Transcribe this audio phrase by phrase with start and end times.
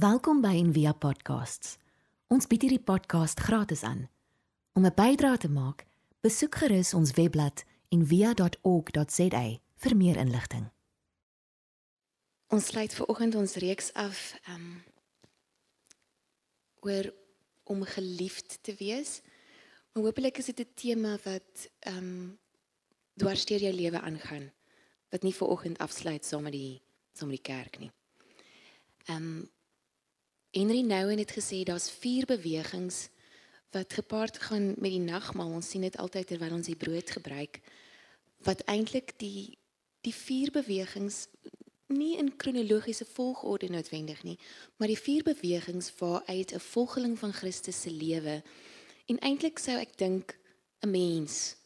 [0.00, 1.74] Welkom by Envia Podcasts.
[2.32, 4.06] Ons bied hierdie podcast gratis aan.
[4.72, 5.84] Om 'n bydrae te maak,
[6.24, 10.70] besoek gerus ons webblad en via.org.za vir meer inligting.
[12.48, 14.82] Ons sluit ver oggend ons reeks af um
[16.80, 17.12] oor
[17.64, 19.20] om geliefd te wees.
[19.92, 22.38] Maar hopelik is dit 'n tema wat um
[23.14, 24.52] dwars deur jou lewe aangaan
[25.10, 26.80] wat nie ver oggend afsluit saam met die
[27.12, 27.92] saam met die kerk nie.
[29.08, 29.50] Um
[30.50, 33.08] Henry Nouwen het gesê daar's vier bewegings
[33.70, 35.52] wat gepaard gaan met die nagmaal.
[35.60, 37.60] Ons sien dit altyd terwyl ons die brood gebruik
[38.46, 39.58] wat eintlik die
[40.00, 41.26] die vier bewegings
[41.92, 44.38] nie in kronologiese volgorde noodwendig nie,
[44.78, 48.42] maar die vier bewegings waaruit 'n volgeling van Christus se lewe
[49.06, 50.38] en eintlik sou ek dink
[50.82, 51.56] 'n mens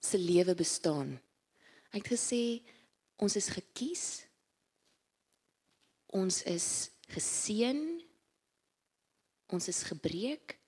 [0.00, 1.20] se lewe bestaan.
[1.90, 2.62] Hy het gesê
[3.16, 4.26] ons is gekies.
[6.06, 7.80] Ons is geseën.
[9.50, 10.58] Ons is gebreek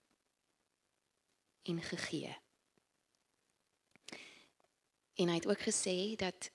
[1.62, 2.32] en gegee.
[5.14, 6.50] En hy het ook gesê dat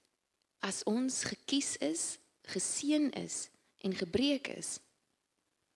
[0.59, 2.17] as ons gekies is,
[2.52, 3.48] geseën is
[3.86, 4.78] en gebreek is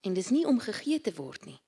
[0.02, 1.59] en dis nie om gegee te word nie.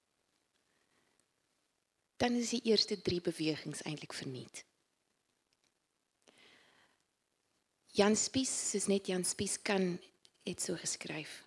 [2.17, 4.64] Dan is die eerste 3 bewegings eintlik verniet.
[7.94, 10.00] Jan Spies, soos net Jan Spies kan
[10.48, 11.44] het so geskryf.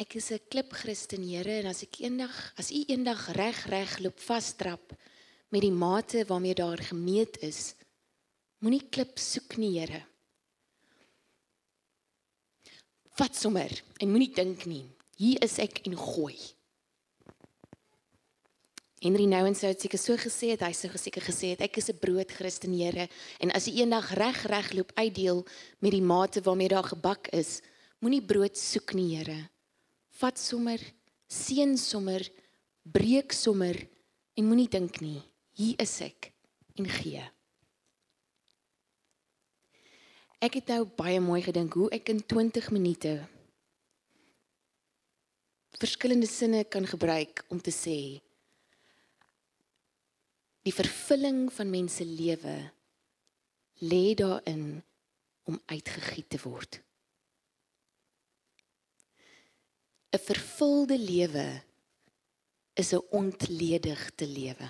[0.00, 3.98] Ek is 'n klip Christen Here en as ek eendag as u eendag reg reg
[3.98, 4.96] loop vasdrap
[5.52, 7.74] met die mate waarmee daar gemeet is,
[8.58, 10.06] moenie klip soek nie, Here.
[13.20, 13.70] Vat sommer
[14.00, 14.88] en moenie dink nie.
[15.20, 16.38] Hier is ek en gooi.
[19.02, 21.90] Henry Nouwen sou dit seker so gesê het, hy sou seker gesê het ek is
[21.90, 23.08] 'n brood Christen Here
[23.40, 25.44] en as jy eendag reg reg loop uitdeel
[25.80, 27.60] met die mate waarmee daar gebak is,
[28.00, 29.51] moenie brood soek nie, Here.
[30.22, 30.78] Vat sommer,
[31.26, 32.22] seën sommer,
[32.86, 33.74] breek sommer
[34.38, 35.18] en moenie dink nie,
[35.58, 36.28] hier is ek
[36.78, 37.22] en gee.
[40.42, 43.16] Ek het nou baie mooi gedink hoe ek in 20 minute
[45.82, 47.98] verskillende sinne kan gebruik om te sê
[50.62, 52.54] die vervulling van mense lewe
[53.82, 54.78] lê daarin
[55.50, 56.78] om uitgegiet te word.
[60.12, 61.62] 'n Vervulde lewe
[62.74, 64.68] is 'n ontledigde lewe.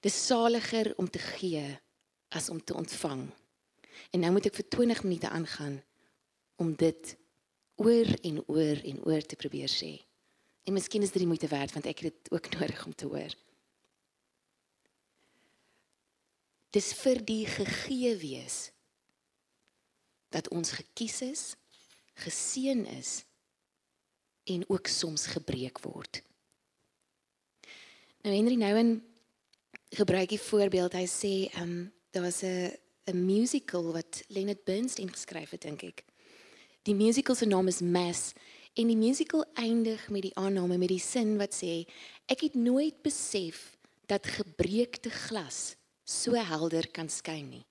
[0.00, 1.78] Dis saliger om te gee
[2.28, 3.30] as om te ontvang.
[4.10, 5.82] En nou moet ek vir 20 minute aangaan
[6.56, 7.16] om dit
[7.76, 10.00] oor en oor en oor te probeer sê.
[10.64, 13.06] En miskien is dit die moeite werd want ek het dit ook nodig om te
[13.06, 13.34] hoor.
[16.72, 18.70] Dis vir die gegee wees
[20.32, 21.42] dat ons gekies is,
[22.14, 23.24] geseën is
[24.44, 26.22] en ook soms gebreek word.
[28.22, 29.02] Nou Henry Nouwen
[29.90, 30.92] gebruik 'n voorbeeld.
[30.92, 32.72] Hy sê, ehm um, daar was 'n
[33.06, 36.04] 'n musical wat Leonard Bernstein geskryf het, dink ek.
[36.82, 38.32] Die musical se naam is Mass
[38.72, 41.82] En die musical eindig met die aanname met die sin wat sê
[42.32, 43.74] ek het nooit besef
[44.08, 45.74] dat gebreekte glas
[46.08, 47.64] so helder kan skyn nie.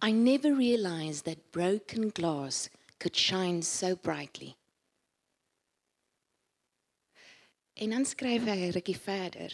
[0.00, 2.68] I never realized that broken glass
[2.98, 4.56] could shine so brightly.
[7.74, 9.52] En dan skryf hy 'n rukkie verder.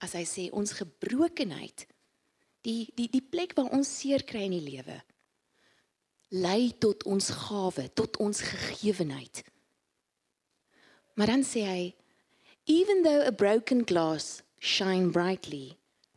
[0.00, 1.86] As hy sê ons gebrokenheid,
[2.62, 5.02] die die die plek waar ons seer kry in die lewe,
[6.30, 9.44] lei tot ons gawe, tot ons gegewenheid.
[11.14, 11.94] Maar dan sê hy
[12.66, 15.76] even though a broken glass shine brightly,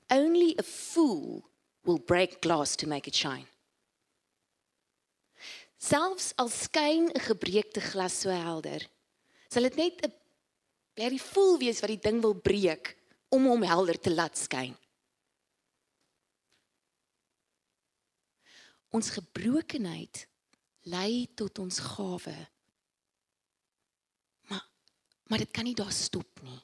[0.09, 1.43] only a fool
[1.83, 3.47] will break glass to make it shine.
[5.77, 8.87] Selfs al skyn 'n gebreekte glas so helder,
[9.49, 10.13] sal dit net 'n
[10.95, 12.97] blerrie fool wees wat die ding wil breek
[13.29, 14.77] om hom helder te laat skyn.
[18.93, 20.27] ons gebrokenheid
[20.93, 22.35] lei tot ons gawe.
[24.51, 24.65] Maar
[25.31, 26.59] maar dit kan nie daar stop nie.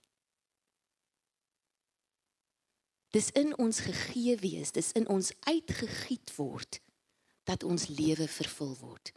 [3.10, 6.82] Dis in ons gegee wees, dis in ons uitgegiet word
[7.50, 9.14] dat ons lewe vervul word.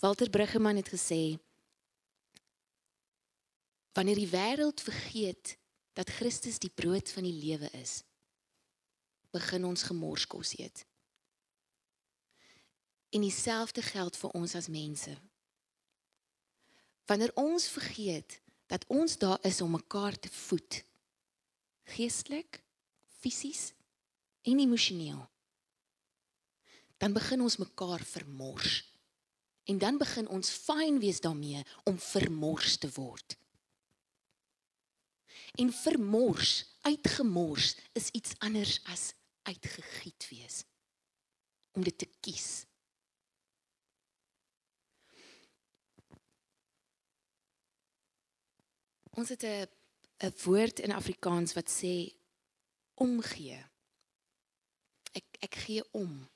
[0.00, 1.36] Walter Bruggeman het gesê
[3.96, 5.56] wanneer die wêreld vergeet
[5.96, 8.02] dat Christus die brood van die lewe is,
[9.32, 10.84] begin ons gemors kos eet.
[13.16, 15.14] En dieselfde geld vir ons as mense.
[17.08, 20.82] Wanneer ons vergeet dat ons daar is om mekaar te voed,
[21.94, 22.60] geestelik,
[23.20, 23.70] fisies
[24.42, 25.22] en emosioneel,
[26.96, 28.82] dan begin ons mekaar vermors.
[29.66, 33.36] En dan begin ons fyn wees daarmee om vermors te word.
[35.58, 36.52] En vermors,
[36.86, 39.12] uitgemors is iets anders as
[39.42, 40.62] uitgegiet wees.
[41.72, 42.64] Om dit te kies.
[49.16, 49.68] Ons het 'n
[50.18, 52.12] 'n woord in Afrikaans wat sê
[52.94, 53.60] omgee.
[55.12, 56.28] Ek ek gee om.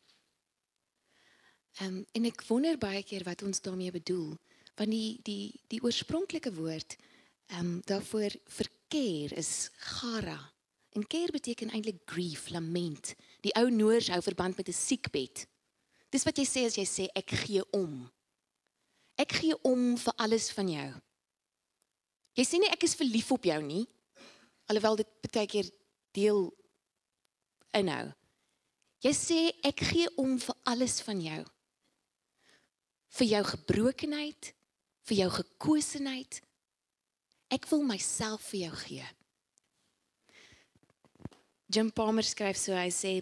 [1.81, 4.37] Ehm um, en ek wonder baie keer wat ons daarmee bedoel,
[4.77, 6.97] want die die die oorspronklike woord
[7.47, 10.53] ehm um, daarvoor verkeer is gara.
[10.91, 13.15] En keer beteken eintlik grief, lament.
[13.41, 15.47] Die ou Noors hou verband met 'n siekbed.
[16.11, 18.11] Dis wat jy sê as jy sê ek gee om.
[19.15, 20.91] Ek gee om vir alles van jou.
[22.41, 23.85] Jy sê nie ek is verlief op jou nie.
[24.73, 25.67] Alhoewel dit baie keer
[26.17, 26.47] deel
[27.77, 28.07] inhou.
[29.05, 31.41] Jy sê ek gee om vir alles van jou.
[33.19, 34.53] Vir jou gebrokenheid,
[35.05, 36.41] vir jou gekosenheid.
[37.53, 39.09] Ek wil myself vir jou gee.
[41.69, 43.19] Jim Palmer skryf so hy sê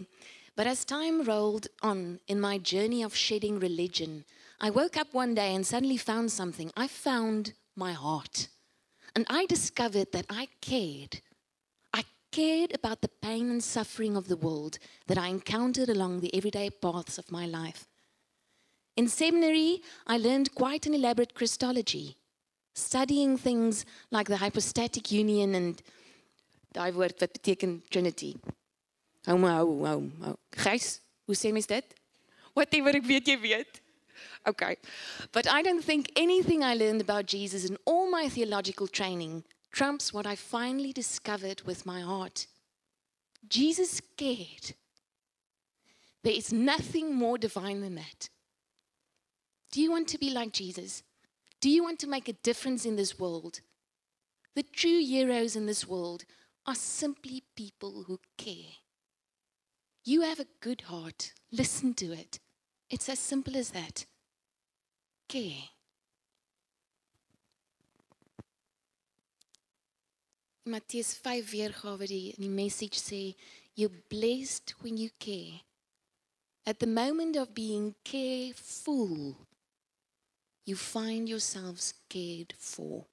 [0.55, 4.23] But as time rolled on in my journey of shedding religion,
[4.59, 6.71] I woke up one day and suddenly found something.
[6.75, 8.47] I found my heart.
[9.15, 11.21] And I discovered that I cared.
[11.93, 14.77] I cared about the pain and suffering of the world
[15.07, 17.87] that I encountered along the everyday paths of my life.
[18.95, 22.17] In seminary, I learned quite an elaborate Christology,
[22.75, 25.81] studying things like the hypostatic union and
[26.73, 28.35] daai woord wat beteken trinity.
[29.25, 30.35] Hou maar hou, hou, hou.
[30.63, 31.95] Gys, hoe sê mens dit?
[32.53, 33.81] Whatever ek weet jy weet.
[34.49, 34.77] Okay.
[35.31, 40.11] But I don't think anything I learned about Jesus in all my theological training trumps
[40.11, 42.47] what I finally discovered with my heart.
[43.47, 44.73] Jesus cared.
[46.23, 48.29] There is nothing more divine than that.
[49.71, 51.03] Do you want to be like Jesus?
[51.61, 53.61] Do you want to make a difference in this world?
[54.55, 56.25] The true heroes in this world
[56.65, 58.73] are simply people who care.
[60.03, 61.33] You have a good heart.
[61.51, 62.39] Listen to it.
[62.89, 64.05] It's as simple as that.
[65.29, 65.69] Care.
[70.63, 73.35] Matteus 5 weergawe die in die message sê
[73.77, 75.61] you blessed when you care.
[76.65, 79.37] At the moment of being careful
[80.65, 83.05] you find yourselves cared for.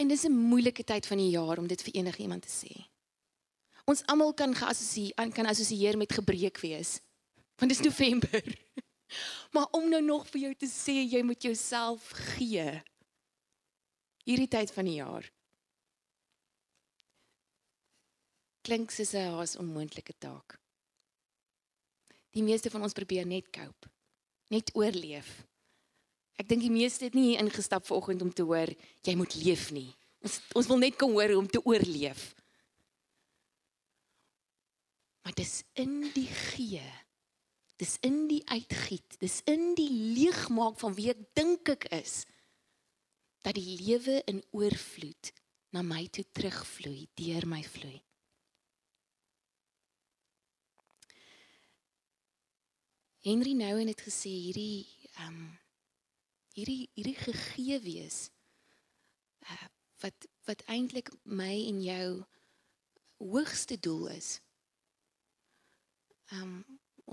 [0.00, 2.72] En dis 'n moeilike tyd van die jaar om dit vir enige iemand te sê.
[3.84, 7.00] Ons almal kan geassosieer kan assosieer met gebreek wees.
[7.56, 8.42] Want dis November.
[9.52, 12.82] Maar om nou nog vir jou te sê jy moet jouself gee.
[14.24, 15.26] Hierdie tyd van die jaar.
[18.62, 20.58] Klink soos 'n haas onmoontlike taak.
[22.30, 23.90] Die meeste van ons probeer net cope.
[24.48, 25.46] Net oorleef.
[26.40, 28.70] Ek dink die meeste het nie hier ingestap vanoggend om te hoor
[29.02, 29.90] jy moet leef nie.
[30.22, 32.34] Ons ons wil net kom hoor om te oorleef.
[35.22, 37.01] Maar dis in die gee.
[37.82, 39.16] Dis in die uitgiet.
[39.18, 42.22] Dis in die leegmaak van wie ek dink ek is
[43.42, 45.32] dat die lewe in oorvloed
[45.74, 47.98] na my toe terugvloei, deur my vloei.
[53.26, 55.42] Henry Nouwen het gesê hierdie ehm um,
[56.52, 58.18] hierdie hierdie gegee wees
[59.48, 59.66] uh,
[60.04, 62.08] wat wat eintlik my en jou
[63.22, 64.30] hoogste doel is.
[66.38, 66.62] Um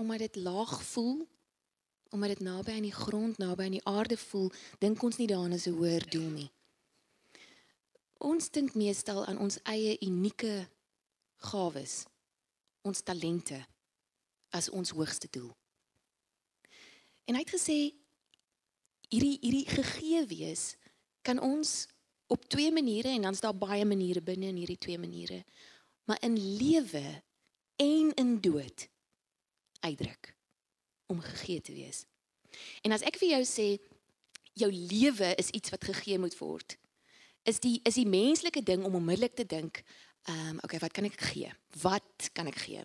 [0.00, 1.28] omdat dit laag voel,
[2.10, 4.48] omdat dit naby aan die grond, naby aan die aarde voel,
[4.80, 6.50] dink ons nie daaraan as 'n hoër doel nie.
[8.18, 10.68] Ons dink meestal aan ons eie unieke
[11.36, 12.04] gawes,
[12.82, 13.66] ons talente
[14.50, 15.56] as ons hoogste doel.
[17.24, 17.94] En hy het gesê
[19.10, 20.76] hierdie hierdie gegee wees
[21.22, 21.86] kan ons
[22.30, 25.44] op twee maniere en dan's daar baie maniere binne in hierdie twee maniere
[26.06, 27.22] maar in lewe
[27.76, 28.86] en in dood
[29.80, 30.34] uitdruk
[31.10, 32.04] om gegee te wees.
[32.82, 33.66] En as ek vir jou sê
[34.58, 36.76] jou lewe is iets wat gegee moet word,
[37.48, 39.82] is die is die menslike ding om onmiddellik te dink,
[40.28, 41.52] ehm um, okay, wat kan ek gee?
[41.82, 42.84] Wat kan ek gee?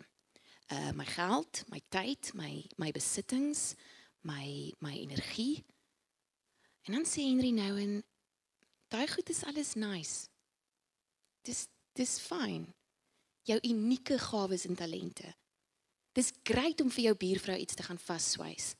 [0.72, 3.74] Uh my geld, my tyd, my my besittings,
[4.26, 5.64] my my energie.
[6.86, 8.00] En dan sê Henry nou en
[8.88, 10.28] daai goed is alles nice.
[11.42, 12.66] Dis dis fyn.
[13.46, 15.34] Jou unieke gawes en talente.
[16.16, 18.70] Dis grait om vir jou buurvrou iets te gaan vasswys.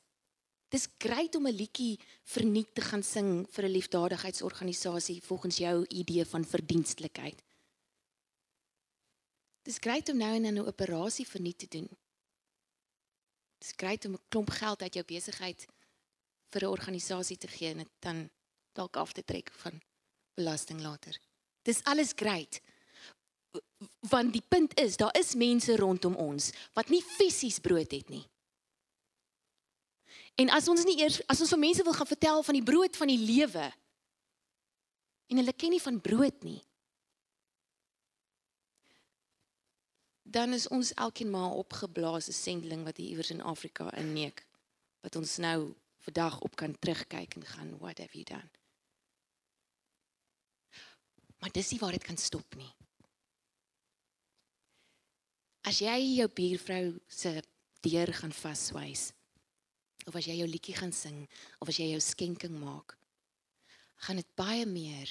[0.73, 6.25] Dis grait om 'n liedjie verniet te gaan sing vir 'n liefdadigheidsorganisasie volgens jou idee
[6.25, 7.43] van verdienstelikheid.
[9.63, 11.89] Dis grait om nou en dan 'n operasie verniet te doen.
[13.59, 15.67] Dit is grait om 'n klomp geld uit jou besigheid
[16.51, 18.31] vir 'n organisasie te gee en dit dan
[18.73, 19.83] dalk af te trek van
[20.35, 21.21] belasting later.
[21.63, 22.61] Dis alles grait.
[24.09, 28.25] Want die punt is, daar is mense rondom ons wat nie fisies brood het nie.
[30.37, 32.97] En as ons nie eers as ons vir mense wil gaan vertel van die brood
[32.97, 33.67] van die lewe
[35.27, 36.61] en hulle ken nie van brood nie.
[40.27, 44.45] Dan is ons elkeen maar opgeblaasde sendeling wat hier iewers in Afrika inneek
[45.07, 45.73] wat ons nou
[46.05, 48.51] vandag op kan terugkyk en gaan what have you done?
[51.41, 52.76] Maar dis nie waar dit kan stop nie.
[55.67, 57.33] As jy jou buurvrou se
[57.83, 59.11] deur gaan vaswys
[60.07, 61.25] of as jy jou liedjie gaan sing
[61.59, 62.95] of as jy jou skenking maak,
[64.07, 65.11] gaan dit baie meer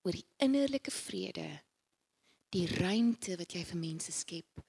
[0.00, 1.44] oor die innerlike vrede,
[2.48, 4.62] die ruimte wat jy vir mense skep.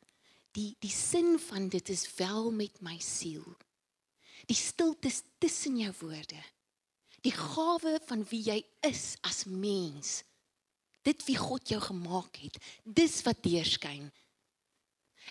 [0.52, 3.46] Die die sin van dit is wel met my siel.
[4.52, 6.42] Die stilte tussen jou woorde.
[7.24, 10.26] Die gawe van wie jy is as mens
[11.08, 12.60] dit wie God jou gemaak het.
[12.84, 14.12] Dis wat deurskyn.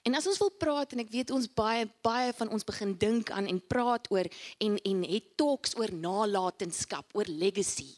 [0.02, 3.30] En as ons wil praat en ek weet ons baie baie van ons begin dink
[3.30, 4.28] aan en praat oor
[4.58, 7.90] en en het talks oor nalatenskap, oor legacy.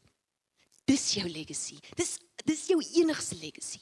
[0.89, 1.79] Dis jou legacy.
[1.97, 3.81] Dis dis jou enigste legacy.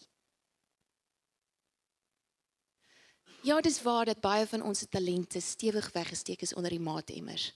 [3.42, 7.54] Ja, dis waar dat baie van ons talente stewig weggesteek is onder die maatemmers.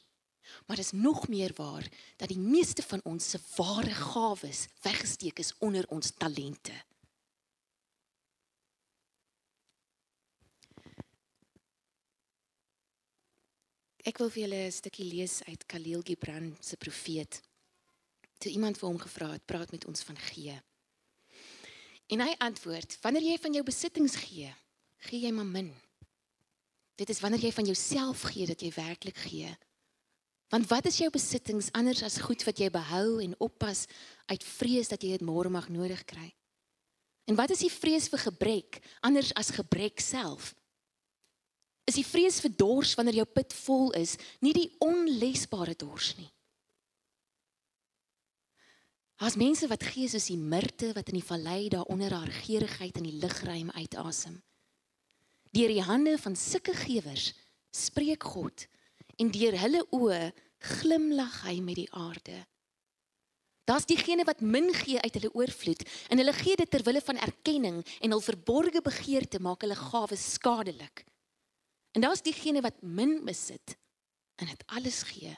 [0.67, 5.39] Maar dit is nog meer waar dat die meeste van ons se ware gawes weggesteek
[5.39, 6.73] is onder ons talente.
[14.05, 17.41] Ek wil vir julle 'n stukkie lees uit Khalil Gibran se Profeet.
[18.39, 20.61] Toe iemand vir hom gevra het, praat met ons van gee.
[22.13, 24.55] En hy antwoord: "Wanneer jy van jou besittings gee,
[24.99, 25.73] gee jy maar min.
[26.97, 29.57] Dit is wanneer jy van jouself gee dat jy werklik gee."
[30.51, 33.87] Want wat is jou besittings anders as goed wat jy behou en oppas
[34.27, 36.35] uit vrees dat jy dit môre mag nodig kry?
[37.25, 40.55] En wat is die vrees vir gebrek anders as gebrek self?
[41.85, 46.31] Is die vrees vir dors wanneer jou put vol is, nie die onlesbare dors nie?
[49.25, 52.97] As mense wat gee soos die mirte wat in die vallei daar onder haar geurigheid
[52.99, 54.41] in die lugruim uitasem.
[55.55, 57.31] Deur die hande van sulke gewers
[57.71, 58.67] spreek God
[59.21, 60.33] en deur hulle oë
[60.65, 62.41] glimlag hy met die aarde.
[63.65, 67.21] Daar's diegene wat min gee uit hulle oorvloed en hulle gee dit ter wille van
[67.23, 71.05] erkenning en hul verborgde begeerte maak hulle gawes skadelik.
[71.95, 73.77] En daar's diegene wat min besit
[74.43, 75.31] en dit alles gee.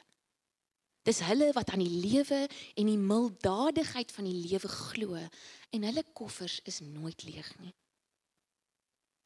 [1.05, 5.19] Dis hulle wat aan die lewe en die milddadigheid van die lewe glo
[5.69, 7.75] en hulle koffers is nooit leeg nie.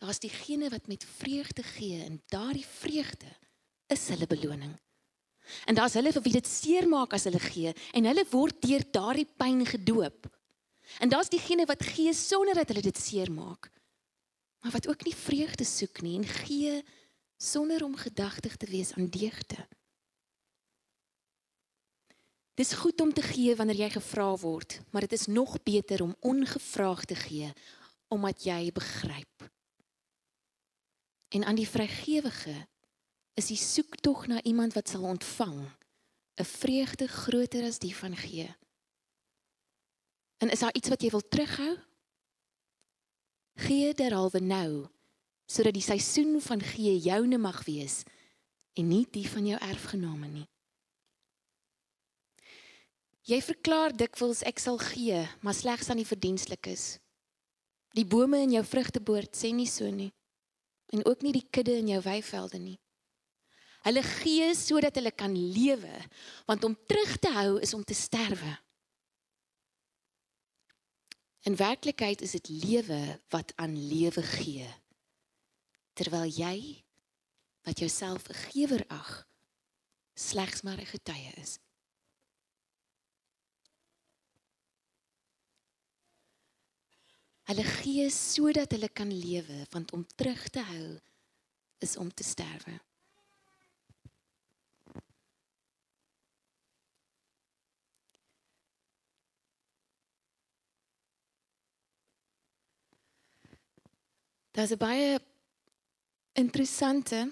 [0.02, 3.32] Daar's diegene wat met vreugde gee en daardie vreugde
[3.88, 4.76] is hulle beloning.
[5.66, 9.28] En daar's hulle vir wie dit seermaak as hulle gee en hulle word deur daardie
[9.40, 10.28] pyn gedoop.
[11.00, 13.72] En daar's diegene wat gee sonder dat hulle dit seermaak.
[14.62, 16.82] Maar wat ook nie vreugde soek nie en gee
[17.42, 19.68] sonder om gedagtig te wees aan deegte.
[22.54, 26.16] Dis goed om te gee wanneer jy gevra word, maar dit is nog beter om
[26.20, 27.54] ongevraagd te gee
[28.12, 29.50] omdat jy begryp.
[31.32, 32.68] En aan die vrygewige
[33.34, 35.72] is die soektog na iemand wat sal ontvang
[36.36, 38.56] 'n vreugde groter as die van gee.
[40.38, 41.78] En is daar iets wat jy wil terughou?
[43.54, 44.90] Gee derhalwe nou
[45.52, 48.02] sodat die seisoen van gee joune mag wees
[48.80, 50.48] en nie die van jou erfgename nie.
[53.28, 56.98] Jy verklaar dikwels ek sal gee, maar slegs aan die verdienstlikes.
[57.94, 60.12] Die bome in jou vrugteboord sê nie so nie
[60.92, 62.80] en ook nie die kudde in jou weivelde nie.
[63.86, 65.94] Hulle gee sodat hulle kan lewe,
[66.46, 68.52] want om terug te hou is om te sterwe.
[71.48, 73.00] In werklikheid is dit lewe
[73.34, 74.68] wat aan lewe gee.
[75.94, 76.84] Terwyl jy
[77.66, 79.28] wat jouself 'n gewer ag,
[80.16, 81.60] slegs maar 'n getuie is.
[87.50, 91.00] Hulle gee sodat hulle kan lewe, want om terug te hou
[91.80, 92.80] is om te sterwe.
[104.52, 105.31] Daar's 'n baie
[106.34, 107.32] interessante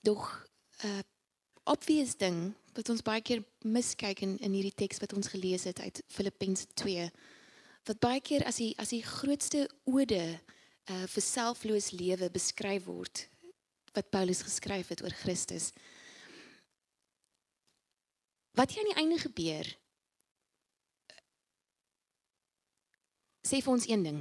[0.00, 0.46] dog
[0.82, 0.98] 'n uh,
[1.64, 5.80] obvious ding wat ons baie keer miskyk in in hierdie teks wat ons gelees het
[5.80, 7.10] uit Filippense 2
[7.84, 10.40] wat baie keer as die as die grootste ode
[10.88, 13.28] uh vir selfloos lewe beskryf word
[13.92, 15.72] wat Paulus geskryf het oor Christus.
[18.52, 19.66] Wat hier aan die einde gebeur?
[23.48, 24.20] Sê vir ons een ding.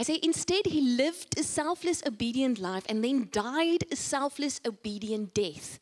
[0.00, 5.34] Hy sê instead he lived a selfless obedient life and then died a selfless obedient
[5.34, 5.76] death.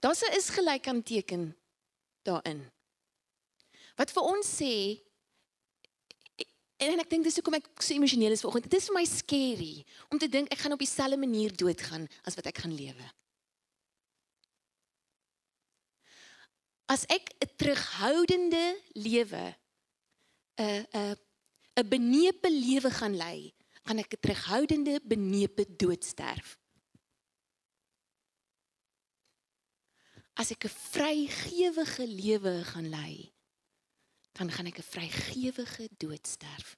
[0.00, 1.54] Daar's 'n is gelyk aan teken
[2.24, 2.72] daarin.
[3.96, 5.04] Wat vir ons sê
[6.78, 8.70] en ek dink dis hoekom ek so emosioneel is vanoggend.
[8.70, 12.36] Dit is vir my scary om te dink ek gaan op dieselfde manier doodgaan as
[12.40, 13.06] wat ek gaan lewe.
[16.88, 19.56] As ek 'n terughoudende lewe
[20.56, 21.16] 'n 'n
[21.74, 26.58] 'n benepe lewe gaan lei, gaan ek 'n terughoudende benepe dood sterf.
[30.34, 33.32] As ek 'n vrygewige lewe gaan lei,
[34.32, 36.76] dan gaan ek 'n vrygewige dood sterf.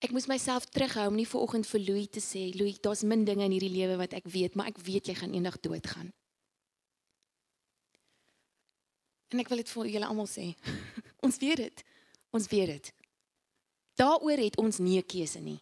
[0.00, 3.24] Ek moet myself terughou om nie ver oggend vir Louis te sê, Louis, daar's min
[3.24, 6.08] dinge in hierdie lewe wat ek weet, maar ek weet jy gaan eendag doodgaan.
[9.28, 10.54] En ek wil dit vir julle almal sê.
[11.26, 11.84] ons weet dit.
[12.30, 12.92] Ons weet dit.
[14.00, 15.60] Daaroor het ons nie 'n keuse nie.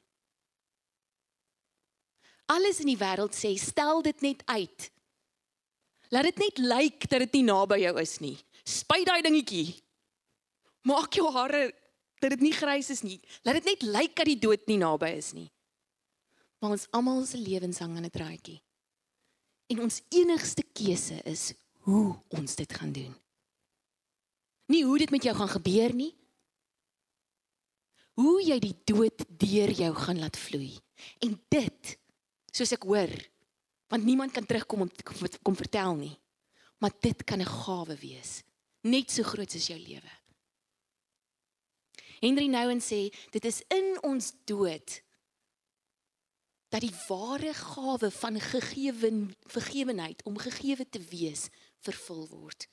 [2.47, 4.91] Alles in die wêreld sê stel dit net uit.
[6.09, 8.39] Laat dit net lyk dat dit nie naby jou is nie.
[8.65, 9.83] Spuit daai dingetjie.
[10.89, 11.75] Maak jou hare
[12.21, 13.21] dat dit nie grys is nie.
[13.43, 15.51] Laat dit net lyk dat die dood nie naby is nie.
[16.59, 18.63] Maar ons almal se lewens hang aan 'n draadjie.
[19.69, 21.53] En ons enigste keuse is
[21.85, 23.15] hoe ons dit gaan doen.
[24.67, 26.15] Nie hoe dit met jou gaan gebeur nie,
[28.19, 30.73] hoe jy die dood deur jou gaan laat vloei.
[31.23, 31.93] En dit,
[32.51, 33.13] soos ek hoor,
[33.89, 34.91] want niemand kan terugkom om
[35.47, 36.17] kom vertel nie.
[36.83, 38.43] Maar dit kan 'n gawe wees,
[38.83, 40.13] net so groot as jou lewe.
[42.21, 45.03] Henry Nouwen sê dit is in ons dood
[46.69, 49.11] dat die ware gawe van gegewe
[49.47, 51.49] vergewenheid om gegewe te wees
[51.81, 52.69] vervul word.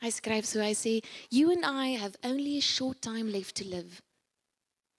[0.00, 0.92] Hy skryf so hy sê
[1.28, 4.00] you and I have only a short time left to live.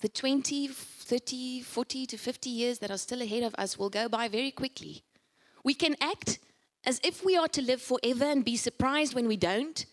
[0.01, 4.09] The 20, 30, 40 to 50 years that are still ahead of us will go
[4.09, 5.03] by very quickly.
[5.63, 6.39] We can act
[6.85, 9.85] as if we are to live forever and be surprised when we don't.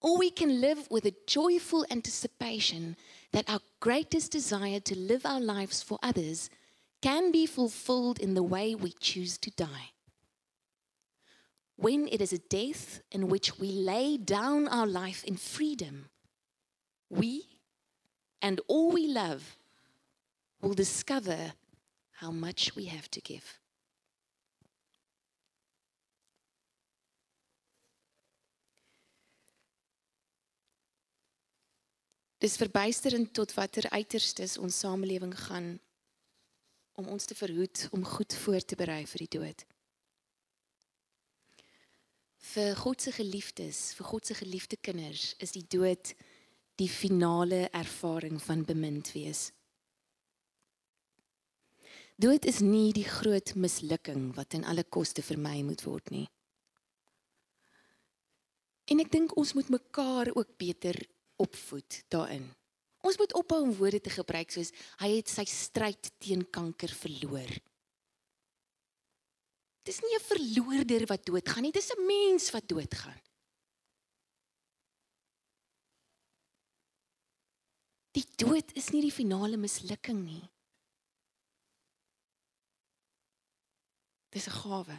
[0.00, 2.96] Or we can live with a joyful anticipation
[3.32, 6.50] that our greatest desire to live our lives for others
[7.02, 9.90] can be fulfilled in the way we choose to die
[11.76, 16.08] when it is a death in which we lay down our life in freedom,
[17.10, 17.44] we
[18.40, 19.56] and all we love
[20.60, 21.52] will discover
[22.12, 23.60] how much we have to give.
[32.38, 35.78] Dis verbuisterend tot watter uiterstes ons samelewing gaan
[36.92, 39.64] om ons te verhoed om goed voor te berei vir die dood
[42.52, 46.14] vir God se geliefdes, vir God se geliefde kinders is die dood
[46.76, 49.50] die finale ervaring van bemind wees.
[52.16, 56.26] Dood is nie die groot mislukking wat ten alle koste vermy moet word nie.
[58.88, 60.96] En ek dink ons moet mekaar ook beter
[61.42, 62.46] opvoed daarin.
[63.04, 67.50] Ons moet ophou om woorde te gebruik soos hy het sy stryd teen kanker verloor.
[69.86, 73.20] Dis nie 'n verloorder wat doodgaan nie, dis 'n mens wat doodgaan.
[78.10, 80.50] Die dood is nie die finale mislukking nie.
[84.30, 84.98] Dis 'n gawe.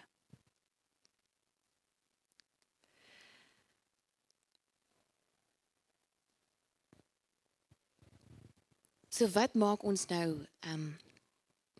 [9.10, 10.97] So wat maak ons nou um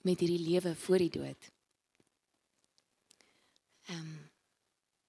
[0.02, 1.57] met hierdie lewe voor die dood?
[3.88, 4.16] Ehm um,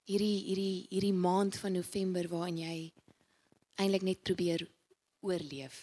[0.09, 2.77] hierdie hierdie hierdie maand van November waarin jy
[3.77, 4.65] eintlik net probeer
[5.21, 5.83] oorleef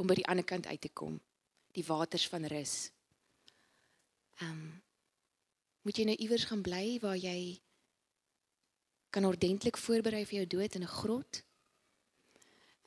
[0.00, 1.18] om by die ander kant uit te kom
[1.74, 2.90] die waters van rus.
[4.40, 4.82] Ehm um,
[5.84, 7.60] moet jy nou iewers gaan bly waar jy
[9.12, 11.42] kan ordentlik voorberei vir jou dood in 'n grot?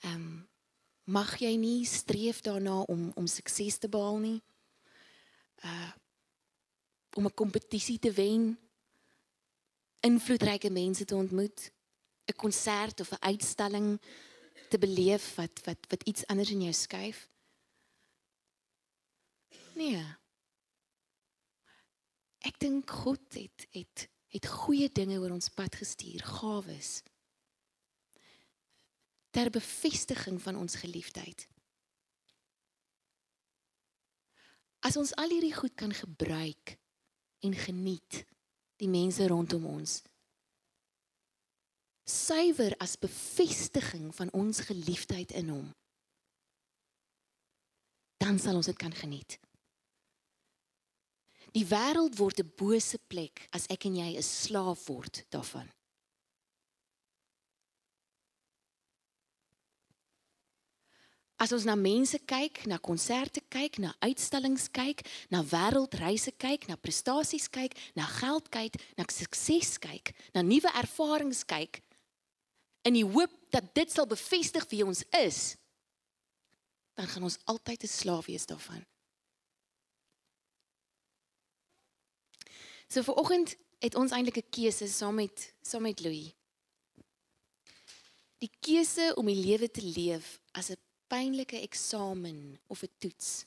[0.02, 0.48] Ehm um,
[1.04, 4.42] mag jy nie streef daarna om om sukses te behaal nie.
[5.64, 5.92] Uh
[7.18, 8.60] om 'n kompetisie te wen,
[10.00, 11.72] invloedryke mense te ontmoet,
[12.26, 14.02] 'n konsert of 'n uitstalling
[14.70, 17.30] te beleef wat wat wat iets anders in jou skuif.
[19.74, 20.06] Nee.
[22.40, 27.02] Ek dink God het het het goeie dinge oor ons pad gestuur, gawes
[29.30, 31.48] ter bevestiging van ons geliefdheid.
[34.80, 36.78] As ons al hierdie goed kan gebruik
[37.40, 38.26] en geniet,
[38.78, 40.02] die mense rondom ons
[42.08, 45.68] suiwer as bevestiging van ons geliefdheid in hom
[48.18, 49.38] dan sal ons dit kan geniet.
[51.56, 55.70] Die wêreld word 'n bose plek as ek en jy 'n slaaf word daarvan.
[61.38, 66.76] As ons na mense kyk, na konserte kyk, na uitstallings kyk, na wêreldreise kyk, na
[66.76, 71.84] prestasies kyk, na geld kyk, na sukses kyk, na nuwe ervarings kyk
[72.88, 75.56] in die hoop dat dit sal bevestig wie ons is,
[76.98, 78.86] dan gaan ons altyd 'n slaaf wees daarvan.
[82.88, 86.34] So vir oggend het ons eintlik 'n keuse saam met saam met Louis.
[88.38, 93.46] Die keuse om die lewe te leef as 'n pynlike eksamen of 'n toets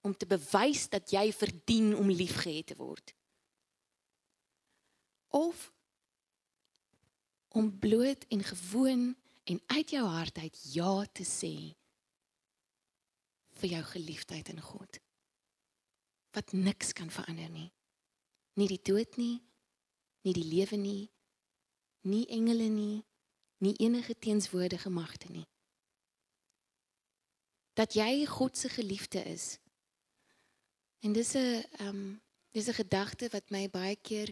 [0.00, 3.14] om te bewys dat jy verdien om liefgehad te word.
[5.28, 5.72] Of
[7.48, 11.74] om bloot en gewoon en uit jou hart uit ja te sê
[13.54, 15.00] vir jou geliefdheid in God.
[16.30, 17.72] Wat niks kan verander nie.
[18.54, 19.42] Nie die dood nie,
[20.20, 21.10] nie die lewe nie,
[22.00, 23.04] nie engele nie,
[23.58, 25.46] nie enige teenswoordige magte nie
[27.74, 29.58] dat jy God se geliefde is.
[31.00, 32.20] En dis 'n ehm um,
[32.52, 34.28] dis 'n gedagte wat my baie keer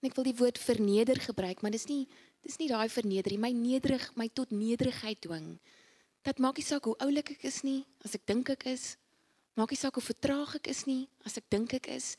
[0.00, 2.08] en ek wil die woord verneder gebruik, maar dis nie
[2.42, 5.58] dis nie daai vernedering, my nederig, my tot nederigheid dwing.
[6.22, 8.96] Dat maak nie saak hoe oulik ek is nie, as ek dink ek is.
[9.56, 12.16] Maak nie saak hoe vertraag ek is nie, as ek dink ek is.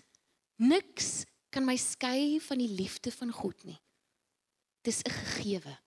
[0.58, 3.80] Niks kan my skei van die liefde van God nie.
[4.82, 5.78] Dis 'n gegewe.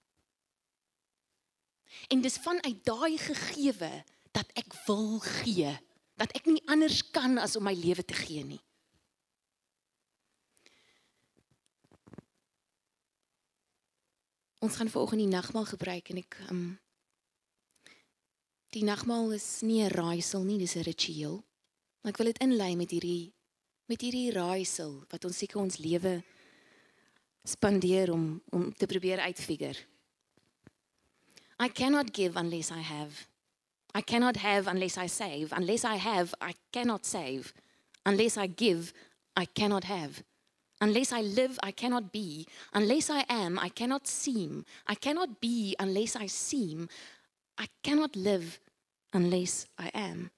[2.08, 5.72] En dis vanuit daai gegewe dat ek wil gee,
[6.18, 8.60] dat ek nie anders kan as om my lewe te gee nie.
[14.58, 16.62] Ons gaan vanoggend die nagmaal gebruik en ek um
[18.74, 21.44] die nagmaal is nie 'n raaisel nie, dis 'n ritueel.
[22.02, 23.32] Maar ek wil dit inlei met hierdie
[23.88, 26.22] met hierdie raaisel wat ons seker ons lewe
[27.44, 29.78] spandeer om om te probeer uitfigure.
[31.60, 33.28] I cannot give unless I have.
[33.94, 35.52] I cannot have unless I save.
[35.52, 37.52] Unless I have, I cannot save.
[38.04, 38.92] Unless I give,
[39.36, 40.22] I cannot have.
[40.80, 42.46] Unless I live, I cannot be.
[42.72, 44.64] Unless I am, I cannot seem.
[44.86, 46.88] I cannot be unless I seem.
[47.56, 48.60] I cannot live
[49.12, 50.30] unless I am.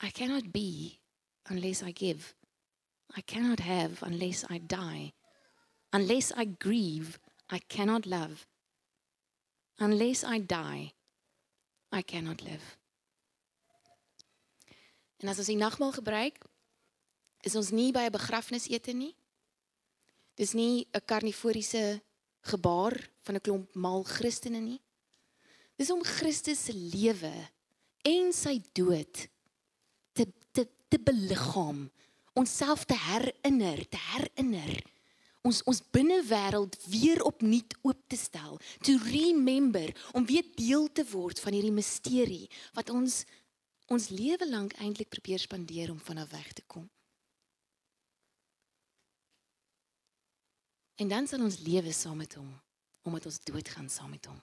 [0.00, 1.00] I cannot be
[1.48, 2.34] unless I give.
[3.16, 5.12] I cannot have unless I die.
[5.92, 7.18] Unless I grieve,
[7.50, 8.46] I cannot love.
[9.80, 10.92] Unless I die,
[11.92, 12.76] I cannot live.
[15.20, 16.38] En as ons die nagmaal gebruik,
[17.44, 19.14] is ons nie by 'n begrafnisete nie.
[20.36, 22.00] Dis nie 'n karnivoriese
[22.40, 24.80] gebaar van 'n klomp mal Christene nie.
[25.76, 27.32] Dis om Christus se lewe
[28.02, 29.28] en sy dood
[30.12, 31.90] te te te beliggaam,
[32.32, 34.82] onsself te herinner, te herinner
[35.46, 41.40] ons ons binnewêreld weer opnuut oop te stel, to remember om weer deel te word
[41.40, 43.24] van hierdie misterie wat ons
[43.90, 46.84] ons lewe lank eintlik probeer spandeer om vanaf weg te kom.
[51.00, 52.52] En dan sal ons lewe saam met hom,
[53.02, 54.38] omdat ons dood gaan saam met hom.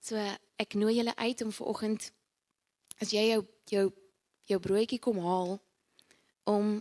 [0.00, 0.20] So
[0.60, 2.08] ek nooi julle uit om ver oggend
[3.02, 3.84] as jy jou jou
[4.48, 5.56] jou broodjie kom haal
[6.48, 6.76] om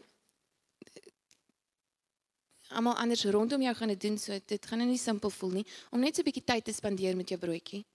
[2.70, 5.66] almal anders rondom jou gaan dit doen so dit gaan nou nie simpel voel nie
[5.92, 7.86] om net so 'n bietjie tyd te spandeer met jou broodjie.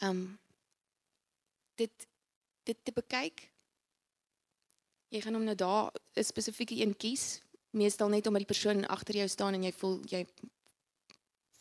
[0.00, 0.38] Um
[1.76, 2.06] dit
[2.64, 3.50] dit te bekyk.
[5.08, 7.40] Jy gaan hom nou daar 'n spesifieke een kies,
[7.70, 10.26] meestal net omdat die persoon agter jou staan en jy voel jy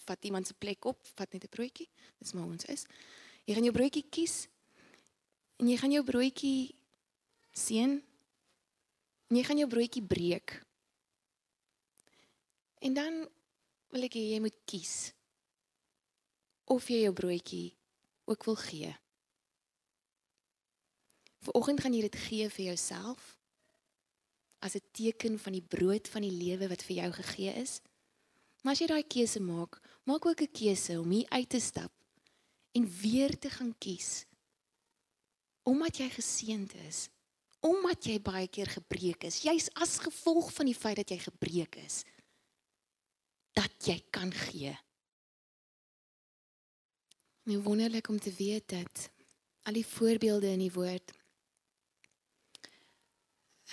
[0.05, 1.89] vat iemand se plek op, vat net 'n broodjie.
[2.19, 2.86] Dis maar ons is.
[3.45, 4.47] Jy gaan jou broodjie kies
[5.57, 6.75] en jy gaan jou broodjie
[7.53, 8.03] seën.
[9.29, 10.66] En jy gaan jou broodjie breek.
[12.79, 13.25] En dan
[13.93, 15.13] wil ek hê jy moet kies
[16.67, 17.71] of jy jou broodjie
[18.27, 18.91] ook wil gee.
[21.47, 23.37] Vanoggend gaan jy dit gee vir jouself
[24.59, 27.81] as 'n teken van die brood van die lewe wat vir jou gegee is.
[28.63, 31.91] Maar as jy daai keuse maak, maak ook 'n keuse om hier uit te stap
[32.71, 34.25] en weer te gaan kies
[35.63, 37.09] omdat jy geseënd is,
[37.59, 41.75] omdat jy baie keer gebreek is, jy's as gevolg van die feit dat jy gebreek
[41.75, 42.03] is
[43.57, 44.75] dat jy kan gee.
[47.47, 49.09] My wonderlik om te weet dat
[49.67, 51.15] al die voorbeelde in die woord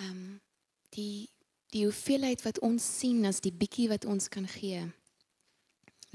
[0.01, 0.41] ehm um,
[0.95, 1.29] die
[1.75, 4.79] die hoeveelheid wat ons sien as die bietjie wat ons kan gee.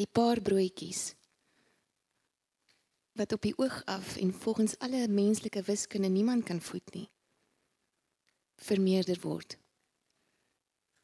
[0.00, 1.14] Die paar broodjies
[3.20, 7.08] wat op die oog af en volgens alle menslike wiskunde niemand kan voed nie
[8.60, 9.56] vermeerder word.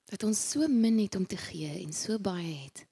[0.07, 2.87] Dat ons so min het om te gee en so baie het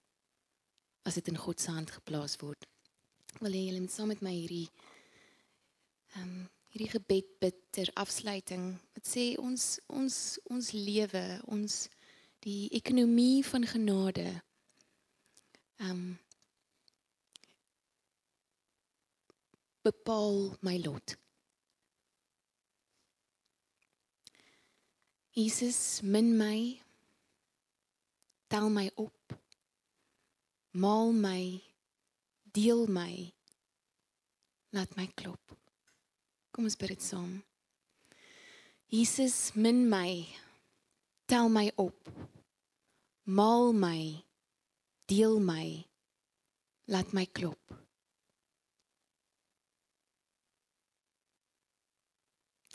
[1.04, 2.64] as dit in God se hand geplaas word.
[3.42, 4.68] Wil jy julle saam met my hierdie
[6.14, 8.64] ehm um, hierdie gebed bid ter afsluiting.
[8.96, 10.16] Wat sê ons ons
[10.50, 11.76] ons lewe, ons
[12.42, 14.26] die ekonomie van genade.
[15.78, 16.06] Ehm um,
[19.84, 21.14] bepaal my lot.
[25.36, 26.83] Jesus min my
[28.54, 29.34] tel my op.
[30.70, 31.58] Maal my
[32.54, 33.32] deel my.
[34.70, 35.56] Laat my klop.
[36.54, 37.32] Kom ons bid dit saam.
[38.94, 40.22] Jesus min my.
[41.26, 42.12] Tel my op.
[43.26, 44.22] Maal my
[45.10, 45.82] deel my.
[46.86, 47.74] Laat my klop.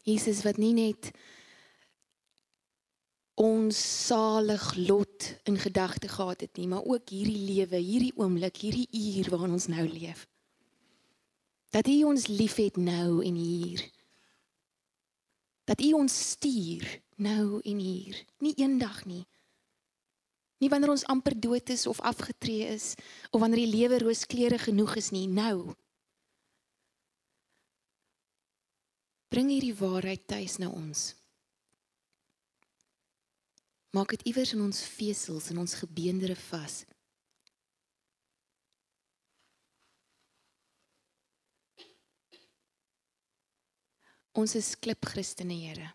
[0.03, 1.13] Jesus wat nie net
[3.39, 8.89] ons salig lot in gedagte gehad het nie, maar ook hierdie lewe, hierdie oomblik, hierdie
[8.91, 10.25] uur waarin ons nou leef.
[11.71, 13.83] Dat U ons liefhet nou en hier.
[15.63, 16.83] Dat U ons stuur
[17.15, 19.23] nou en hier, nie eendag nie.
[20.59, 22.95] Nie wanneer ons amper dood is of afgetree is
[23.31, 25.71] of wanneer die lewe rooskleurig genoeg is nie, nou.
[29.31, 31.13] Bring hierdie waarheid tuis na ons.
[33.89, 36.83] Maak dit iewers in ons vesels en ons gebeendere vas.
[44.37, 45.89] Ons is klip Christene Here.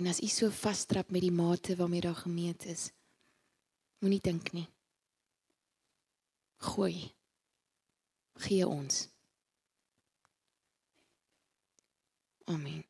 [0.00, 2.88] En as u so vasdrap met die mate waarmee daar gemeet is,
[4.00, 4.66] moenie dink nie.
[6.56, 7.12] Gooi.
[8.40, 9.08] Gee ons.
[12.44, 12.89] Amen.